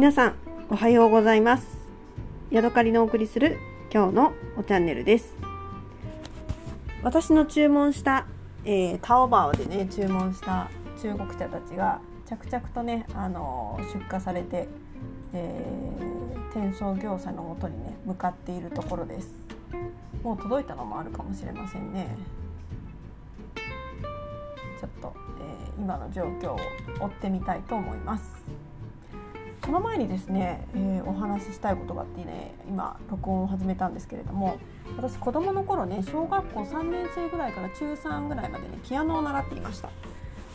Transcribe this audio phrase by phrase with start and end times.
[0.00, 0.34] 皆さん
[0.70, 1.66] おはようございます。
[2.50, 3.58] ヤドカリのお送りする
[3.92, 5.34] 今日のおチャンネルです。
[7.02, 8.26] 私の注文した、
[8.64, 10.70] えー、タオバオでね注文した
[11.02, 14.68] 中国茶たちが着々とね、あのー、出荷されて、
[15.34, 19.34] えー、転送業者のもとにね向かっているところです。
[20.22, 22.16] もう届いたのもあるかもしれませんね。
[24.80, 25.12] ちょっと、
[25.76, 26.58] えー、今の状況を
[27.00, 28.39] 追ってみたいと思います。
[29.70, 34.58] その前にですね、えー、お話ししたいことがあってね今録音を始めたんですけれども
[34.96, 39.88] 私子供の頃ね小学校3年生ぐらいから中3ぐらいまでねピアノを習っていました。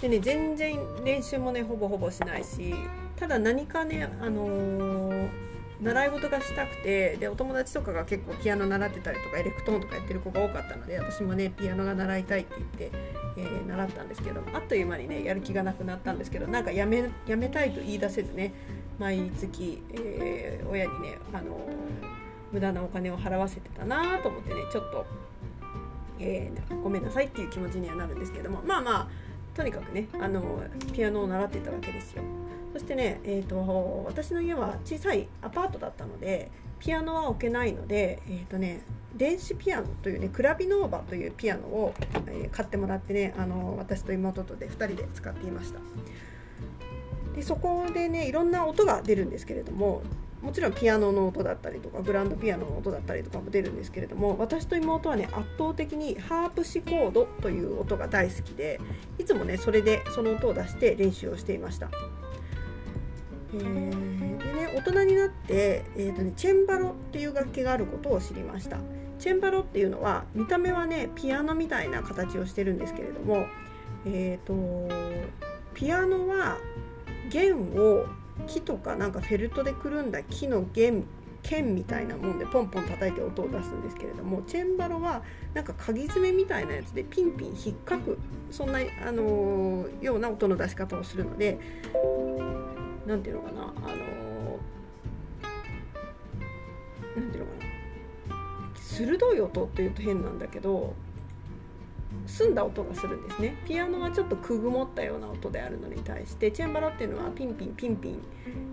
[0.00, 2.72] でね全然練習もねほぼほぼしないし
[3.16, 5.50] ただ何かねあのー
[5.82, 12.98] 習い事がしたくてでお友達とかが結構ピアノ習ってたりとかエレクトーンとかやってる子が多かったので私もねピアノが習いたいって言って、
[13.38, 18.52] えー、習ったんですけどあっという間にねやる気がなくなったんですけどなんかやめやめたいと言い出せずね
[19.00, 21.68] 毎月、えー、親にね、あの、
[22.52, 25.06] 無駄なお金を払わせてたなと思ってねちょっと、
[26.18, 29.08] えー、ごめんなさいっていう気持ちにはなるんですけどもまあまあ
[29.54, 30.62] とにかくね、あの
[30.92, 32.22] ピアノを習ってたわけですよ。
[32.72, 38.82] そしてね、えーと、私の家は小さいアパートだったのでピアノは置けないので、えーとね、
[39.16, 41.94] 電子ピアノというねクラビノーバというピアノを、
[42.28, 45.80] え、買ってもらってねあの私と妹とで2人で使っていました
[47.40, 50.02] でそこでねいろんな音が出るんですけれども
[50.42, 58.78] もちろんピアノの音だったりとかグランドピアノの音だったりとかも出るんですけれども私と妹はね圧倒的にハープシコードという音が大好きで
[59.18, 61.90] いつもねそれでその音を出して練習をしていました。
[63.54, 68.76] えー、でね大人になって、えーとね、チェンバロっていう楽器があることを知りました。
[69.18, 73.46] チェンバロっていうのは見た目はねピアノみたいな形をしてるんですけれども
[74.04, 75.20] えっ、ー、と
[75.74, 76.58] ピアノは
[77.30, 78.06] 弦を
[78.46, 81.04] 木とかなんかフェルトでくるんだ木の弦
[81.42, 85.22] 剣みたいなもんでポンポン叩いて音を出すんですけれどもチェンバロは
[85.54, 88.18] なんか鍵爪みたいなやつでピンピン引っかく
[88.50, 91.58] そんな、あのー、ような音の出し方をするので
[93.06, 93.72] 何ていうのかなあの
[97.16, 97.70] 何ていうのかな。
[98.74, 100.94] 鋭い音っていうと変なんだけど
[102.26, 103.56] 澄んだ音がするんですね。
[103.66, 108.22] ピアノはちょっとくぐもったような音であるのに対してチェンバロっていうのはピンピンピンピン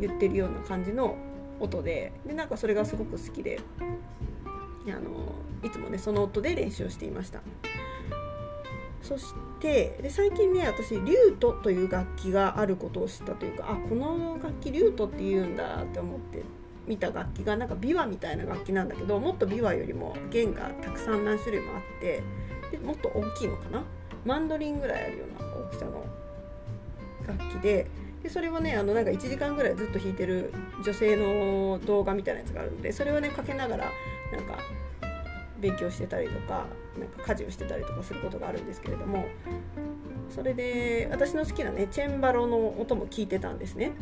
[0.00, 1.16] 言ってるような感じの
[1.58, 3.60] 音ででなんかそれがすごく好きで
[4.86, 7.40] あのいつもねその音で練習をしていました。
[9.02, 16.42] そしてで最近ね私リュートという楽器があることを知ったというかあこの楽器リュートって言うんだって思って
[16.86, 22.22] 見た楽器がなんか琵琶みたいな楽器なんだけどもっと琵琶よりも弦がたくさん何種類もあって
[22.70, 23.82] でもっと大きいのかな？
[24.24, 26.04] マンドリンぐらいあるような大きさの
[27.26, 27.86] 楽器で
[28.22, 30.52] でそれはねあのなんか1時間ぐらいずっと弾いてる
[30.84, 33.84] 女性の動画みたいなやつがあるのでそれをねかけながら
[34.32, 34.58] なんか
[35.58, 36.66] 勉強してたりとか
[36.98, 39.26] なんか家事をしてたりとかすることがあるんですけれども
[40.34, 43.92] それで私の好きなねチェンバロの音も聞いてたんですね。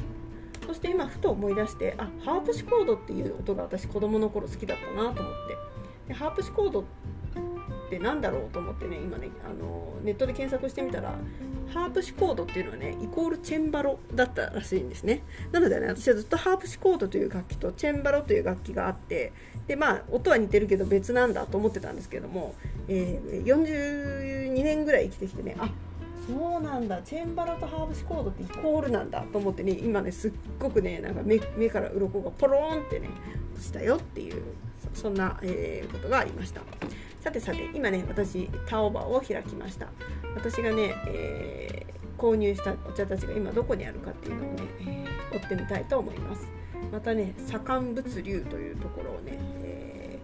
[0.67, 5.57] そして今ふと思い出してあハープシコードっていう音が私子供の頃好きだったなと思って。
[6.09, 6.84] でハープシコード
[7.88, 11.15] って何だろうと思ってね今ねあのネットで検索してみたら
[11.72, 15.22] ハープシコードっていうのはねイコールチェンバロだったらしいんですね。
[15.50, 19.32] なのでね私はずっとハープシコードという楽器とチェンバロという楽器があって
[19.66, 22.54] でまあ音は似てるけど別なんだと思ってたんですけども、
[22.88, 25.71] えー、42年ぐらい生きてきてねあ
[26.27, 33.09] そうなんだチェンバロとハーブシコードってイコールなんだと思ってね今ねすっごくねなんか目目から鱗がポローンってね
[33.54, 34.43] 落ちたよっていう
[34.94, 36.60] そんな、えー、ことがありました。
[37.21, 39.89] さてさて今ね私タオバを開きました。
[40.34, 46.49] 私がね、えー、購入したお茶たちが今どこにあるかっていうのをね、えー、追ってみたいと思います。
[46.93, 50.19] またね左官物流というところをね、え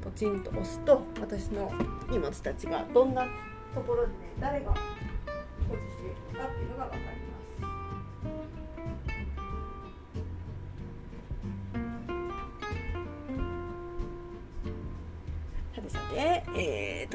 [0.00, 1.72] ー、ポチンと押すと私の
[2.08, 3.26] 荷物たちがどんな
[3.74, 4.76] ところでね誰が保
[5.74, 7.17] 持しているのかっていうのが分かります。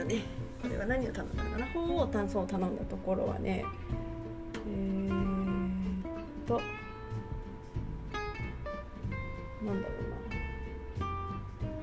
[0.04, 0.22] とね。
[0.62, 1.66] これは何を頼んだのかな？
[1.68, 3.66] 鳳凰炭素を頼んだところはね。
[4.68, 6.06] えー、っ
[6.46, 6.62] と。
[9.66, 9.96] なんだろ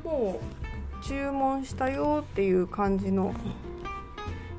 [0.05, 0.11] うな。
[0.11, 3.35] もう注文したよっていう感じの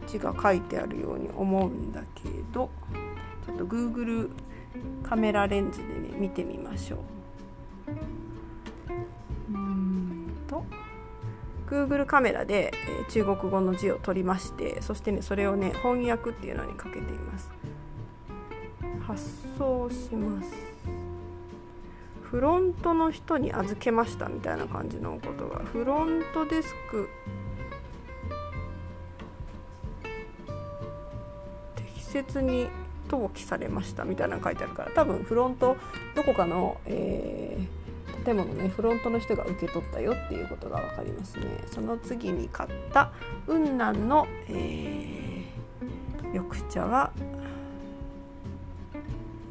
[0.08, 2.70] 字が書いてあるように思うんだけど
[3.46, 4.30] ちょっと Google
[5.04, 7.00] カメラレンズでね見てみましょう。
[9.54, 10.64] うんと。
[11.72, 17.50] Google カメラで、えー、中国語の字を取りましてそしてねそれをね翻訳っていうのにかけています。
[19.08, 19.24] 発
[19.58, 20.50] 送します。
[22.22, 27.10] フロントの人に預けましたみたいな感じのことがフロントデスク
[31.76, 32.70] 適切に
[33.10, 35.76] 登記されましたみたいなの書いてあるから多分フロント
[36.16, 37.81] どこかの、えー、
[38.24, 41.46] 建物ねフロントの人が受け取ったよっていうことが分かりますね。
[41.68, 43.12] その次に買った
[43.46, 47.12] 雲南の、えー、緑茶は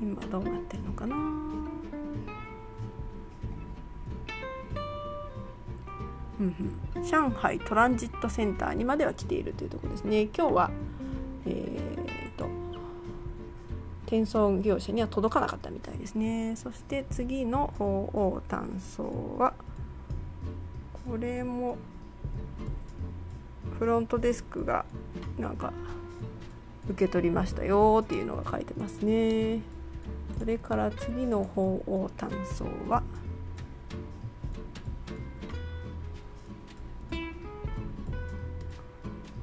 [0.01, 1.17] 今どうなってるのかな？
[6.41, 6.55] うん。
[7.05, 10.29] 上海トランジットセンターにまでは来ているというところですね。
[10.37, 10.71] 今日は
[11.47, 12.10] えー、
[14.11, 16.57] 転送業者には届かなかったみたいですね。
[16.57, 19.55] そして次の鳳凰単送は
[21.07, 21.77] これも
[23.79, 24.85] フロントデスクが
[25.39, 25.73] なんか
[26.89, 29.61] 受け取りましたよっていうのが書いてますね。
[30.41, 33.05] それから次の鳳凰単送は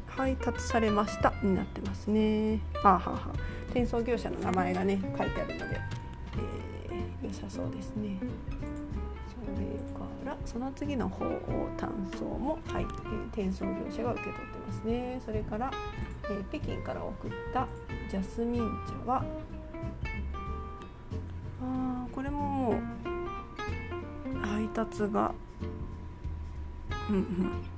[0.07, 2.59] 配達されましたになってますね。
[2.83, 3.33] はあ、はは、
[3.69, 5.79] 転送業者の名前がね書いてあるので、
[6.93, 8.17] えー、良さそうですね。
[9.27, 9.67] それ
[9.97, 11.39] からその次の方を
[11.77, 15.21] 単送も、はいえー、転送業者が受け取ってますね。
[15.25, 15.71] それから、
[16.25, 17.67] えー、北京から送った
[18.09, 18.61] ジャスミン
[19.05, 19.23] 茶は
[21.61, 25.33] あこれももう配達が
[27.09, 27.76] うんうん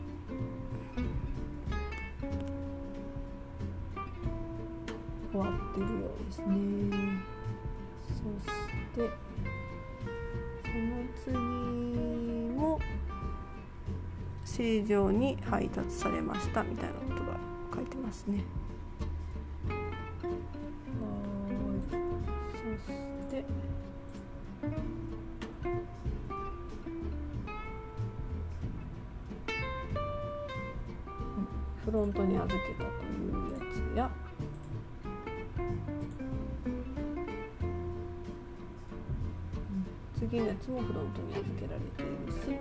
[5.39, 6.45] わってるようですね。
[8.07, 8.47] そし
[8.95, 9.09] て
[10.63, 10.83] その
[11.23, 11.37] 次
[12.55, 12.79] も
[14.45, 17.37] 正常に配達されましたみたいなことが
[17.73, 18.43] 書いてますね。
[19.67, 19.77] はい。
[21.87, 23.45] そして
[31.85, 33.59] フロントに預けたというや
[33.93, 34.11] つや。
[40.29, 42.59] 次のやつもフロントに預けられているし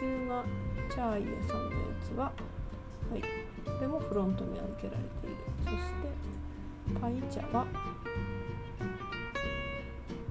[0.00, 0.44] 中華
[0.88, 2.32] チャーイエさんのやつは、は
[3.18, 3.26] い、こ
[3.78, 5.36] れもフロントに預けられている。
[5.64, 5.78] そして
[6.98, 7.66] パイ茶は、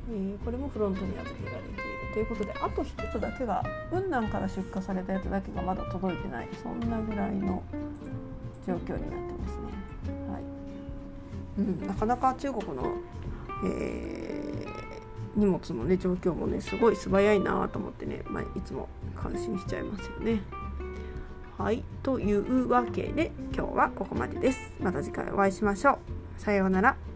[0.09, 1.81] えー、これもフロントに預けられている。
[2.13, 6.49] ということであと1つだけが雲南から出荷されたやつだけがまだ届いてない。
[6.61, 7.61] そんなぐらいの
[8.65, 9.69] 状況になってますね。
[10.31, 10.41] はい。
[11.59, 12.95] うん、なかなか中国の、
[13.63, 14.30] えー
[15.35, 20.41] 荷物のね状況もねすごい素早いなと思ってね、まあ、いつも感心しちゃいますよね。
[21.57, 24.59] はいというわけで今日はここまでです。
[24.79, 25.99] また次回お会いしましょ
[26.37, 26.41] う。
[26.41, 27.10] さようなら。